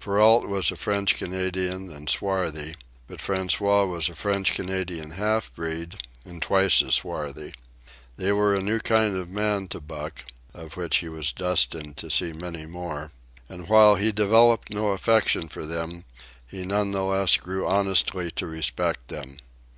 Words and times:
Perrault 0.00 0.46
was 0.46 0.70
a 0.70 0.76
French 0.76 1.16
Canadian, 1.16 1.90
and 1.90 2.10
swarthy; 2.10 2.74
but 3.06 3.20
François 3.20 3.88
was 3.90 4.10
a 4.10 4.14
French 4.14 4.54
Canadian 4.54 5.12
half 5.12 5.50
breed, 5.54 5.94
and 6.26 6.42
twice 6.42 6.82
as 6.82 6.96
swarthy. 6.96 7.54
They 8.16 8.30
were 8.32 8.54
a 8.54 8.60
new 8.60 8.80
kind 8.80 9.16
of 9.16 9.30
men 9.30 9.66
to 9.68 9.80
Buck 9.80 10.24
(of 10.52 10.76
which 10.76 10.98
he 10.98 11.08
was 11.08 11.32
destined 11.32 11.96
to 11.96 12.10
see 12.10 12.34
many 12.34 12.66
more), 12.66 13.12
and 13.48 13.66
while 13.66 13.94
he 13.94 14.12
developed 14.12 14.68
no 14.68 14.88
affection 14.88 15.48
for 15.48 15.64
them, 15.64 16.04
he 16.46 16.66
none 16.66 16.90
the 16.90 17.04
less 17.04 17.38
grew 17.38 17.66
honestly 17.66 18.30
to 18.32 18.46
respect 18.46 19.08
them. 19.08 19.38